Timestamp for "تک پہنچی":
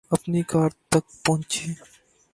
0.91-1.67